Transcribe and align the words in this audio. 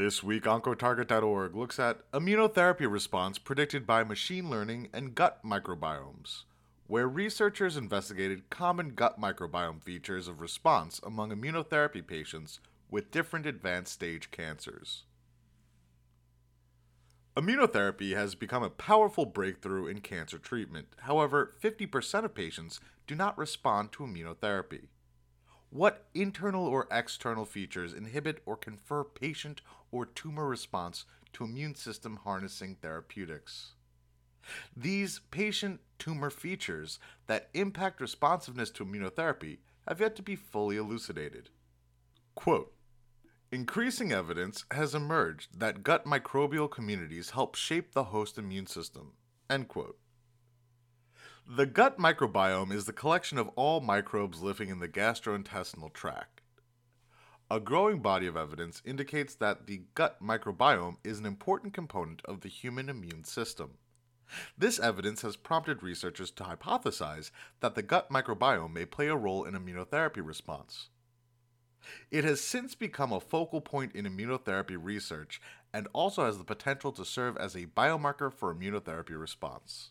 This 0.00 0.22
week, 0.22 0.44
OncoTarget.org 0.44 1.54
looks 1.54 1.78
at 1.78 2.10
immunotherapy 2.12 2.90
response 2.90 3.36
predicted 3.36 3.86
by 3.86 4.02
machine 4.02 4.48
learning 4.48 4.88
and 4.94 5.14
gut 5.14 5.44
microbiomes, 5.44 6.44
where 6.86 7.06
researchers 7.06 7.76
investigated 7.76 8.48
common 8.48 8.94
gut 8.94 9.20
microbiome 9.20 9.82
features 9.82 10.26
of 10.26 10.40
response 10.40 11.02
among 11.02 11.32
immunotherapy 11.32 12.06
patients 12.06 12.60
with 12.90 13.10
different 13.10 13.44
advanced 13.44 13.92
stage 13.92 14.30
cancers. 14.30 15.04
Immunotherapy 17.36 18.14
has 18.14 18.34
become 18.34 18.62
a 18.62 18.70
powerful 18.70 19.26
breakthrough 19.26 19.86
in 19.86 20.00
cancer 20.00 20.38
treatment. 20.38 20.86
However, 21.00 21.56
50% 21.62 22.24
of 22.24 22.34
patients 22.34 22.80
do 23.06 23.14
not 23.14 23.36
respond 23.36 23.92
to 23.92 24.04
immunotherapy. 24.04 24.86
What 25.70 26.08
internal 26.14 26.66
or 26.66 26.88
external 26.90 27.44
features 27.44 27.94
inhibit 27.94 28.42
or 28.44 28.56
confer 28.56 29.04
patient 29.04 29.62
or 29.92 30.04
tumor 30.04 30.48
response 30.48 31.04
to 31.34 31.44
immune 31.44 31.76
system 31.76 32.16
harnessing 32.24 32.76
therapeutics? 32.82 33.74
These 34.76 35.20
patient 35.30 35.80
tumor 35.98 36.30
features 36.30 36.98
that 37.28 37.50
impact 37.54 38.00
responsiveness 38.00 38.70
to 38.72 38.84
immunotherapy 38.84 39.58
have 39.86 40.00
yet 40.00 40.16
to 40.16 40.22
be 40.22 40.34
fully 40.34 40.76
elucidated. 40.76 41.50
Quote 42.34 42.72
Increasing 43.52 44.10
evidence 44.10 44.64
has 44.72 44.94
emerged 44.94 45.60
that 45.60 45.84
gut 45.84 46.04
microbial 46.04 46.70
communities 46.70 47.30
help 47.30 47.54
shape 47.54 47.92
the 47.92 48.04
host 48.04 48.38
immune 48.38 48.66
system. 48.66 49.12
End 49.48 49.68
quote. 49.68 49.98
The 51.52 51.66
gut 51.66 51.98
microbiome 51.98 52.72
is 52.72 52.84
the 52.84 52.92
collection 52.92 53.36
of 53.36 53.48
all 53.56 53.80
microbes 53.80 54.40
living 54.40 54.68
in 54.68 54.78
the 54.78 54.88
gastrointestinal 54.88 55.92
tract. 55.92 56.42
A 57.50 57.58
growing 57.58 57.98
body 57.98 58.28
of 58.28 58.36
evidence 58.36 58.80
indicates 58.84 59.34
that 59.34 59.66
the 59.66 59.82
gut 59.96 60.22
microbiome 60.22 60.98
is 61.02 61.18
an 61.18 61.26
important 61.26 61.74
component 61.74 62.22
of 62.24 62.42
the 62.42 62.48
human 62.48 62.88
immune 62.88 63.24
system. 63.24 63.78
This 64.56 64.78
evidence 64.78 65.22
has 65.22 65.34
prompted 65.34 65.82
researchers 65.82 66.30
to 66.30 66.44
hypothesize 66.44 67.32
that 67.58 67.74
the 67.74 67.82
gut 67.82 68.10
microbiome 68.10 68.72
may 68.72 68.84
play 68.84 69.08
a 69.08 69.16
role 69.16 69.42
in 69.42 69.54
immunotherapy 69.54 70.24
response. 70.24 70.90
It 72.12 72.22
has 72.22 72.40
since 72.40 72.76
become 72.76 73.12
a 73.12 73.18
focal 73.18 73.60
point 73.60 73.96
in 73.96 74.04
immunotherapy 74.04 74.78
research 74.80 75.40
and 75.74 75.88
also 75.92 76.26
has 76.26 76.38
the 76.38 76.44
potential 76.44 76.92
to 76.92 77.04
serve 77.04 77.36
as 77.38 77.56
a 77.56 77.66
biomarker 77.66 78.32
for 78.32 78.54
immunotherapy 78.54 79.20
response. 79.20 79.90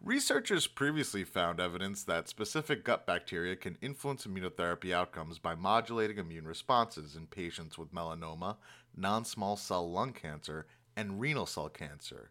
Researchers 0.00 0.66
previously 0.66 1.24
found 1.24 1.60
evidence 1.60 2.04
that 2.04 2.28
specific 2.28 2.84
gut 2.84 3.06
bacteria 3.06 3.56
can 3.56 3.78
influence 3.80 4.26
immunotherapy 4.26 4.92
outcomes 4.92 5.38
by 5.38 5.54
modulating 5.54 6.18
immune 6.18 6.46
responses 6.46 7.16
in 7.16 7.26
patients 7.26 7.78
with 7.78 7.94
melanoma, 7.94 8.56
non 8.96 9.24
small 9.24 9.56
cell 9.56 9.90
lung 9.90 10.12
cancer, 10.12 10.66
and 10.96 11.20
renal 11.20 11.46
cell 11.46 11.68
cancer. 11.68 12.30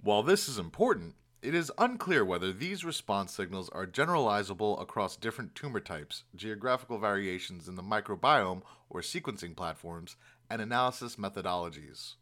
While 0.00 0.22
this 0.22 0.48
is 0.48 0.58
important, 0.58 1.14
it 1.40 1.54
is 1.54 1.72
unclear 1.78 2.24
whether 2.24 2.52
these 2.52 2.84
response 2.84 3.32
signals 3.32 3.68
are 3.70 3.86
generalizable 3.86 4.80
across 4.80 5.16
different 5.16 5.54
tumor 5.54 5.80
types, 5.80 6.24
geographical 6.34 6.98
variations 6.98 7.68
in 7.68 7.76
the 7.76 7.82
microbiome 7.82 8.62
or 8.90 9.00
sequencing 9.00 9.54
platforms, 9.54 10.16
and 10.50 10.60
analysis 10.60 11.16
methodologies. 11.16 12.14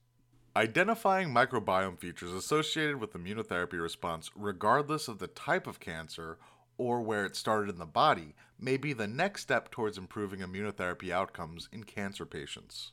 Identifying 0.57 1.29
microbiome 1.35 1.99
features 1.99 2.33
associated 2.33 2.99
with 2.99 3.13
immunotherapy 3.13 3.79
response, 3.79 4.31
regardless 4.35 5.07
of 5.07 5.19
the 5.19 5.27
type 5.27 5.67
of 5.67 5.81
cancer 5.81 6.39
or 6.79 7.03
where 7.03 7.27
it 7.27 7.37
started 7.37 7.69
in 7.69 7.79
the 7.79 7.85
body, 7.85 8.35
may 8.59 8.79
be 8.79 8.95
the 8.95 9.07
next 9.07 9.43
step 9.43 9.71
towards 9.71 9.99
improving 9.99 10.41
immunotherapy 10.41 11.11
outcomes 11.11 11.69
in 11.71 11.85
cancer 11.85 12.25
patients. 12.25 12.93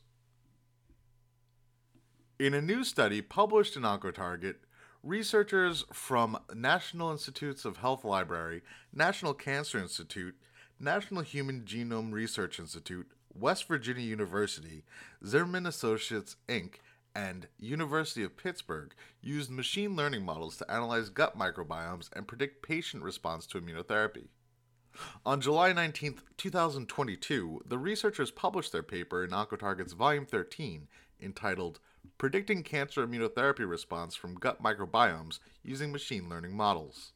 In 2.38 2.52
a 2.52 2.60
new 2.60 2.84
study 2.84 3.22
published 3.22 3.76
in 3.76 3.82
OncoTarget, 3.82 4.56
researchers 5.02 5.86
from 5.90 6.38
National 6.54 7.12
Institutes 7.12 7.64
of 7.64 7.78
Health 7.78 8.04
Library, 8.04 8.60
National 8.92 9.32
Cancer 9.32 9.78
Institute, 9.78 10.34
National 10.78 11.22
Human 11.22 11.62
Genome 11.62 12.12
Research 12.12 12.58
Institute, 12.58 13.10
West 13.32 13.66
Virginia 13.68 14.04
University, 14.04 14.84
Zimmerman 15.24 15.64
Associates 15.64 16.36
Inc., 16.46 16.74
and 17.14 17.48
University 17.58 18.22
of 18.22 18.36
Pittsburgh 18.36 18.94
used 19.20 19.50
machine 19.50 19.94
learning 19.96 20.24
models 20.24 20.56
to 20.56 20.70
analyze 20.70 21.10
gut 21.10 21.38
microbiomes 21.38 22.08
and 22.12 22.26
predict 22.26 22.66
patient 22.66 23.02
response 23.02 23.46
to 23.46 23.60
immunotherapy. 23.60 24.28
On 25.26 25.40
July 25.40 25.72
19, 25.72 26.20
2022, 26.36 27.62
the 27.66 27.78
researchers 27.78 28.30
published 28.30 28.72
their 28.72 28.82
paper 28.82 29.24
in 29.24 29.30
OncoTarget's 29.30 29.92
Volume 29.92 30.26
13 30.26 30.88
entitled 31.20 31.80
predicting 32.18 32.62
cancer 32.62 33.06
immunotherapy 33.06 33.68
response 33.68 34.14
from 34.14 34.34
gut 34.34 34.62
microbiomes 34.62 35.38
using 35.62 35.90
machine 35.90 36.28
learning 36.28 36.56
models. 36.56 37.12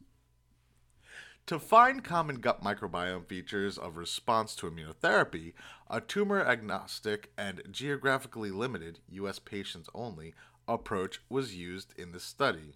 To 1.49 1.59
find 1.59 2.05
common 2.05 2.41
gut 2.41 2.63
microbiome 2.63 3.25
features 3.25 3.79
of 3.79 3.97
response 3.97 4.55
to 4.57 4.71
immunotherapy, 4.71 5.55
a 5.89 5.99
tumor 5.99 6.45
agnostic 6.45 7.33
and 7.39 7.63
geographically 7.71 8.51
limited, 8.51 8.99
U.S. 9.13 9.39
patients 9.39 9.89
only, 9.95 10.35
approach 10.69 11.23
was 11.31 11.57
used 11.57 11.95
in 11.99 12.13
the 12.13 12.21
study. 12.21 12.75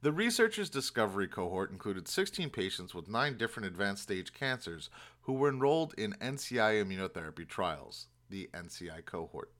The 0.00 0.10
researchers' 0.10 0.70
discovery 0.70 1.28
cohort 1.28 1.70
included 1.70 2.08
16 2.08 2.48
patients 2.48 2.94
with 2.94 3.08
nine 3.08 3.36
different 3.36 3.66
advanced 3.66 4.04
stage 4.04 4.32
cancers 4.32 4.88
who 5.24 5.34
were 5.34 5.50
enrolled 5.50 5.92
in 5.98 6.14
NCI 6.22 6.82
immunotherapy 6.82 7.46
trials, 7.46 8.06
the 8.30 8.48
NCI 8.54 9.04
cohort. 9.04 9.52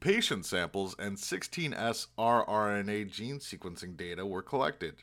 Patient 0.00 0.44
samples 0.44 0.94
and 0.98 1.16
16S 1.16 2.08
rRNA 2.18 3.10
gene 3.10 3.38
sequencing 3.38 3.96
data 3.96 4.26
were 4.26 4.42
collected. 4.42 4.96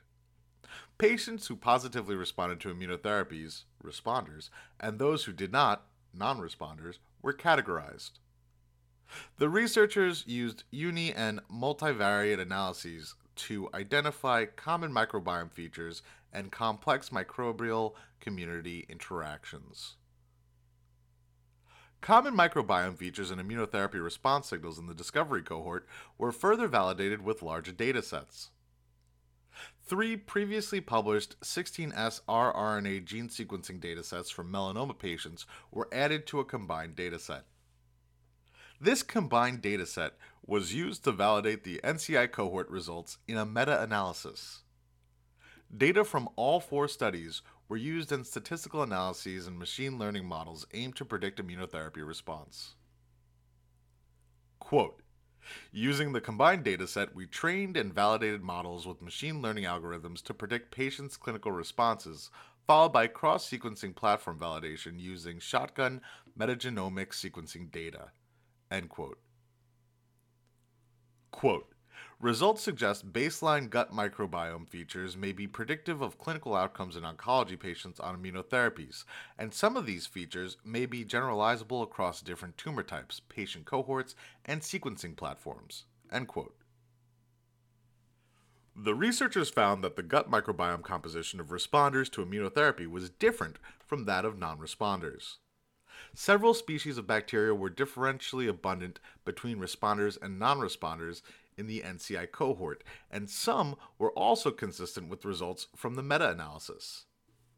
Patients 0.97 1.47
who 1.47 1.55
positively 1.55 2.15
responded 2.15 2.59
to 2.61 2.73
immunotherapies, 2.73 3.63
responders, 3.83 4.49
and 4.79 4.97
those 4.97 5.25
who 5.25 5.33
did 5.33 5.51
not, 5.51 5.85
non 6.13 6.39
responders, 6.39 6.97
were 7.21 7.33
categorized. 7.33 8.11
The 9.37 9.49
researchers 9.49 10.23
used 10.25 10.63
uni 10.71 11.13
and 11.13 11.41
multivariate 11.51 12.39
analyses 12.39 13.15
to 13.35 13.69
identify 13.73 14.45
common 14.45 14.91
microbiome 14.91 15.51
features 15.51 16.01
and 16.31 16.51
complex 16.51 17.09
microbial 17.09 17.93
community 18.19 18.85
interactions. 18.89 19.95
Common 22.01 22.35
microbiome 22.35 22.97
features 22.97 23.31
and 23.31 23.39
immunotherapy 23.39 24.03
response 24.03 24.47
signals 24.47 24.77
in 24.77 24.87
the 24.87 24.93
discovery 24.93 25.41
cohort 25.41 25.87
were 26.17 26.33
further 26.33 26.67
validated 26.67 27.23
with 27.23 27.41
larger 27.41 27.71
data 27.71 28.01
sets. 28.01 28.49
Three 29.85 30.15
previously 30.15 30.81
published 30.81 31.39
16S 31.41 32.21
rRNA 32.27 33.05
gene 33.05 33.29
sequencing 33.29 33.79
datasets 33.79 34.31
from 34.31 34.51
melanoma 34.51 34.97
patients 34.97 35.45
were 35.71 35.89
added 35.91 36.25
to 36.27 36.39
a 36.39 36.45
combined 36.45 36.95
dataset. 36.95 37.41
This 38.79 39.03
combined 39.03 39.61
dataset 39.61 40.11
was 40.45 40.73
used 40.73 41.03
to 41.03 41.11
validate 41.11 41.63
the 41.63 41.79
NCI 41.83 42.31
cohort 42.31 42.69
results 42.69 43.17
in 43.27 43.37
a 43.37 43.45
meta 43.45 43.81
analysis. 43.81 44.63
Data 45.75 46.03
from 46.03 46.29
all 46.35 46.59
four 46.59 46.87
studies 46.87 47.41
were 47.69 47.77
used 47.77 48.11
in 48.11 48.23
statistical 48.23 48.83
analyses 48.83 49.47
and 49.47 49.59
machine 49.59 49.97
learning 49.97 50.25
models 50.25 50.65
aimed 50.73 50.95
to 50.95 51.05
predict 51.05 51.41
immunotherapy 51.41 52.05
response. 52.05 52.75
Quote, 54.59 55.02
Using 55.71 56.13
the 56.13 56.21
combined 56.21 56.63
dataset, 56.63 57.13
we 57.13 57.25
trained 57.25 57.77
and 57.77 57.93
validated 57.93 58.43
models 58.43 58.87
with 58.87 59.01
machine 59.01 59.41
learning 59.41 59.65
algorithms 59.65 60.21
to 60.23 60.33
predict 60.33 60.71
patients' 60.71 61.17
clinical 61.17 61.51
responses, 61.51 62.29
followed 62.67 62.93
by 62.93 63.07
cross 63.07 63.49
sequencing 63.49 63.95
platform 63.95 64.39
validation 64.39 64.99
using 64.99 65.39
shotgun 65.39 66.01
metagenomic 66.37 67.07
sequencing 67.09 67.71
data. 67.71 68.11
End 68.71 68.89
quote. 68.89 69.19
Quote 71.31 71.72
Results 72.23 72.63
suggest 72.63 73.11
baseline 73.11 73.69
gut 73.69 73.93
microbiome 73.93 74.65
features 74.69 75.17
may 75.17 75.33
be 75.33 75.45
predictive 75.45 76.01
of 76.01 76.17
clinical 76.17 76.55
outcomes 76.55 76.95
in 76.95 77.03
oncology 77.03 77.59
patients 77.59 77.99
on 77.99 78.15
immunotherapies, 78.15 79.03
and 79.37 79.53
some 79.53 79.75
of 79.75 79.85
these 79.85 80.07
features 80.07 80.55
may 80.63 80.85
be 80.85 81.03
generalizable 81.03 81.83
across 81.83 82.21
different 82.21 82.57
tumor 82.57 82.81
types, 82.81 83.19
patient 83.27 83.65
cohorts, 83.65 84.15
and 84.45 84.61
sequencing 84.61 85.17
platforms. 85.17 85.83
End 86.13 86.29
quote. 86.29 86.55
The 88.73 88.95
researchers 88.95 89.49
found 89.49 89.83
that 89.83 89.97
the 89.97 90.01
gut 90.01 90.31
microbiome 90.31 90.81
composition 90.81 91.41
of 91.41 91.47
responders 91.47 92.09
to 92.11 92.25
immunotherapy 92.25 92.87
was 92.87 93.09
different 93.09 93.57
from 93.85 94.05
that 94.05 94.23
of 94.23 94.39
non 94.39 94.59
responders. 94.59 95.39
Several 96.15 96.53
species 96.53 96.97
of 96.97 97.05
bacteria 97.05 97.53
were 97.53 97.69
differentially 97.69 98.47
abundant 98.47 99.01
between 99.25 99.57
responders 99.57 100.17
and 100.21 100.39
non 100.39 100.59
responders 100.59 101.21
in 101.57 101.67
the 101.67 101.81
NCI 101.81 102.31
cohort, 102.31 102.83
and 103.11 103.29
some 103.29 103.75
were 103.97 104.11
also 104.11 104.51
consistent 104.51 105.09
with 105.09 105.25
results 105.25 105.67
from 105.75 105.95
the 105.95 106.03
meta 106.03 106.29
analysis. 106.29 107.05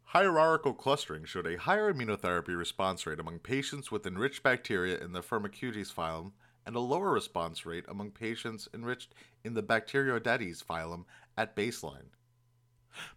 Hierarchical 0.10 0.74
clustering 0.74 1.26
showed 1.26 1.48
a 1.48 1.58
higher 1.58 1.92
immunotherapy 1.92 2.58
response 2.58 3.06
rate 3.06 3.20
among 3.20 3.40
patients 3.40 3.92
with 3.92 4.06
enriched 4.06 4.44
bacteria 4.44 4.98
in 4.98 5.14
the 5.14 5.22
Firmicutes 5.22 5.94
phylum 5.94 6.34
and 6.66 6.76
a 6.76 6.80
lower 6.80 7.12
response 7.12 7.66
rate 7.66 7.86
among 7.88 8.12
patients 8.12 8.68
enriched 8.74 9.14
in 9.44 9.54
the 9.54 9.64
Bacteroidetes 9.64 10.64
phylum 10.64 11.06
at 11.38 11.56
baseline. 11.56 12.10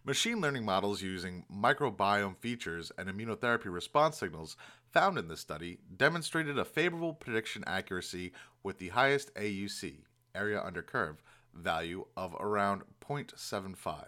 Machine 0.03 0.41
learning 0.41 0.65
models 0.65 1.01
using 1.01 1.45
microbiome 1.49 2.37
features 2.37 2.91
and 2.97 3.07
immunotherapy 3.07 3.71
response 3.73 4.17
signals 4.17 4.57
found 4.91 5.17
in 5.17 5.27
this 5.27 5.39
study 5.39 5.79
demonstrated 5.95 6.59
a 6.59 6.65
favorable 6.65 7.13
prediction 7.13 7.63
accuracy 7.65 8.33
with 8.61 8.79
the 8.79 8.89
highest 8.89 9.33
AUC, 9.35 9.99
area 10.35 10.61
under 10.61 10.81
curve, 10.81 11.23
value 11.53 12.05
of 12.15 12.35
around 12.39 12.83
0.75. 13.01 14.03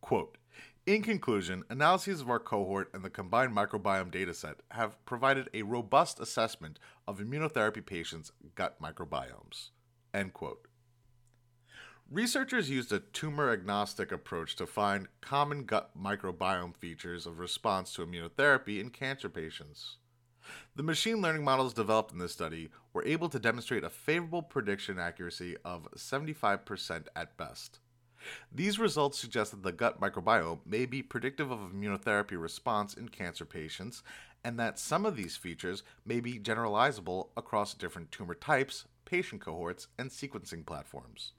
Quote, 0.00 0.36
in 0.86 1.02
conclusion, 1.02 1.64
analyses 1.70 2.20
of 2.20 2.28
our 2.28 2.38
cohort 2.38 2.90
and 2.92 3.02
the 3.02 3.08
combined 3.08 3.56
microbiome 3.56 4.10
dataset 4.10 4.56
have 4.72 5.02
provided 5.06 5.48
a 5.54 5.62
robust 5.62 6.20
assessment 6.20 6.78
of 7.08 7.20
immunotherapy 7.20 7.84
patients' 7.84 8.32
gut 8.54 8.80
microbiomes. 8.82 9.70
End 10.12 10.34
quote. 10.34 10.68
Researchers 12.10 12.68
used 12.68 12.92
a 12.92 13.00
tumor 13.00 13.50
agnostic 13.50 14.12
approach 14.12 14.56
to 14.56 14.66
find 14.66 15.08
common 15.22 15.64
gut 15.64 15.90
microbiome 15.98 16.76
features 16.76 17.24
of 17.24 17.38
response 17.38 17.94
to 17.94 18.06
immunotherapy 18.06 18.78
in 18.78 18.90
cancer 18.90 19.30
patients. 19.30 19.96
The 20.76 20.82
machine 20.82 21.20
learning 21.20 21.44
models 21.44 21.74
developed 21.74 22.12
in 22.12 22.18
this 22.18 22.32
study 22.32 22.70
were 22.92 23.04
able 23.04 23.28
to 23.28 23.38
demonstrate 23.38 23.84
a 23.84 23.90
favorable 23.90 24.42
prediction 24.42 24.98
accuracy 24.98 25.56
of 25.64 25.88
75% 25.96 27.06
at 27.14 27.36
best. 27.36 27.80
These 28.52 28.78
results 28.78 29.18
suggest 29.18 29.50
that 29.50 29.62
the 29.62 29.72
gut 29.72 30.00
microbiome 30.00 30.60
may 30.64 30.86
be 30.86 31.02
predictive 31.02 31.50
of 31.50 31.60
immunotherapy 31.60 32.40
response 32.40 32.94
in 32.94 33.08
cancer 33.08 33.44
patients, 33.44 34.02
and 34.42 34.58
that 34.58 34.78
some 34.78 35.06
of 35.06 35.16
these 35.16 35.36
features 35.36 35.82
may 36.04 36.20
be 36.20 36.38
generalizable 36.38 37.28
across 37.36 37.74
different 37.74 38.12
tumor 38.12 38.34
types, 38.34 38.84
patient 39.04 39.40
cohorts, 39.40 39.88
and 39.98 40.10
sequencing 40.10 40.64
platforms. 40.64 41.32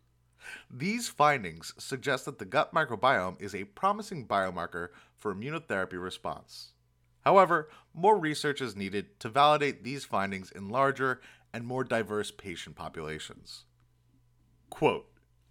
These 0.70 1.10
findings 1.10 1.74
suggest 1.78 2.26
that 2.26 2.38
the 2.38 2.46
gut 2.46 2.74
microbiome 2.74 3.42
is 3.42 3.56
a 3.56 3.64
promising 3.64 4.28
biomarker 4.28 4.90
for 5.18 5.34
immunotherapy 5.34 6.02
response. 6.02 6.75
However, 7.26 7.70
more 7.94 8.20
research 8.20 8.62
is 8.62 8.76
needed 8.76 9.20
to 9.20 9.30
validate 9.30 9.84
these 9.84 10.06
findings 10.06 10.52
in 10.52 10.70
larger 10.70 11.22
and 11.52 11.66
more 11.66 11.84
diverse 11.84 12.30
patient 12.30 12.76
populations. 12.76 13.66
Quote 14.70 15.10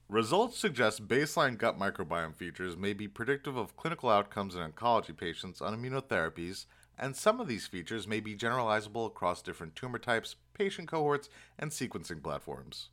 Results 0.09 0.56
suggest 0.59 1.09
baseline 1.09 1.59
gut 1.59 1.79
microbiome 1.79 2.37
features 2.37 2.76
may 2.76 2.93
be 2.93 3.09
predictive 3.09 3.56
of 3.56 3.76
clinical 3.76 4.11
outcomes 4.11 4.55
in 4.55 4.61
oncology 4.61 5.17
patients 5.17 5.61
on 5.61 5.75
immunotherapies, 5.76 6.67
and 6.97 7.17
some 7.17 7.41
of 7.41 7.49
these 7.49 7.67
features 7.67 8.06
may 8.06 8.21
be 8.21 8.37
generalizable 8.37 9.06
across 9.06 9.43
different 9.43 9.75
tumor 9.75 9.99
types, 9.99 10.37
patient 10.53 10.88
cohorts, 10.88 11.29
and 11.59 11.71
sequencing 11.73 12.23
platforms. 12.23 12.91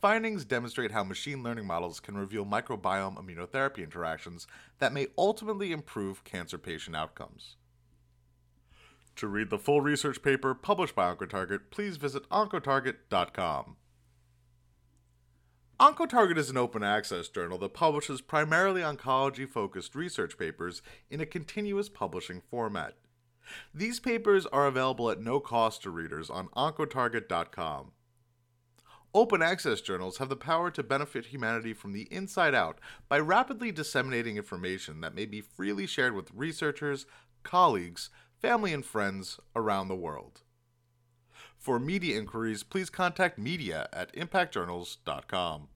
Findings 0.00 0.46
demonstrate 0.46 0.92
how 0.92 1.04
machine 1.04 1.42
learning 1.42 1.66
models 1.66 2.00
can 2.00 2.16
reveal 2.16 2.46
microbiome 2.46 3.22
immunotherapy 3.22 3.84
interactions 3.84 4.46
that 4.78 4.94
may 4.94 5.08
ultimately 5.18 5.72
improve 5.72 6.24
cancer 6.24 6.56
patient 6.56 6.96
outcomes. 6.96 7.56
To 9.20 9.28
read 9.28 9.50
the 9.50 9.58
full 9.58 9.82
research 9.82 10.22
paper 10.22 10.54
published 10.54 10.94
by 10.94 11.14
OncoTarget, 11.14 11.64
please 11.70 11.98
visit 11.98 12.26
oncotarget.com. 12.30 13.76
OncoTarget 15.78 16.38
is 16.38 16.48
an 16.48 16.56
open 16.56 16.82
access 16.82 17.28
journal 17.28 17.58
that 17.58 17.74
publishes 17.74 18.22
primarily 18.22 18.80
oncology 18.80 19.46
focused 19.46 19.94
research 19.94 20.38
papers 20.38 20.80
in 21.10 21.20
a 21.20 21.26
continuous 21.26 21.90
publishing 21.90 22.40
format. 22.50 22.94
These 23.74 24.00
papers 24.00 24.46
are 24.46 24.66
available 24.66 25.10
at 25.10 25.20
no 25.20 25.38
cost 25.38 25.82
to 25.82 25.90
readers 25.90 26.30
on 26.30 26.48
oncotarget.com. 26.56 27.92
Open 29.12 29.42
access 29.42 29.82
journals 29.82 30.16
have 30.16 30.30
the 30.30 30.36
power 30.36 30.70
to 30.70 30.82
benefit 30.82 31.26
humanity 31.26 31.74
from 31.74 31.92
the 31.92 32.08
inside 32.10 32.54
out 32.54 32.78
by 33.06 33.18
rapidly 33.18 33.70
disseminating 33.70 34.38
information 34.38 35.02
that 35.02 35.14
may 35.14 35.26
be 35.26 35.42
freely 35.42 35.86
shared 35.86 36.14
with 36.14 36.32
researchers, 36.32 37.04
colleagues, 37.42 38.08
family, 38.40 38.72
and 38.72 38.84
friends 38.84 39.38
around 39.54 39.88
the 39.88 39.94
world. 39.94 40.42
For 41.56 41.78
media 41.78 42.18
inquiries, 42.18 42.62
please 42.62 42.88
contact 42.88 43.38
media 43.38 43.86
at 43.92 44.14
impactjournals.com. 44.14 45.68